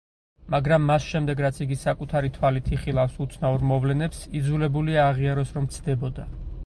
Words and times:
მაგრამ 0.51 0.87
მას 0.91 1.03
შემდეგ, 1.09 1.43
რაც 1.45 1.59
იგი 1.65 1.77
საკუთარი 1.81 2.31
თვალით 2.37 2.71
იხილავს 2.77 3.19
უცნაურ 3.27 3.67
მოვლენებს, 3.73 4.25
იძულებულია 4.41 5.07
აღიაროს, 5.13 5.57
რომ 5.59 5.69
ცდებოდა. 5.77 6.27